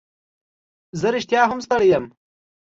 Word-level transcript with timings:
زه 0.99 1.07
رښتیا 1.15 1.41
هم 1.51 1.59
ستړی 1.65 1.89
وم. 1.91 2.05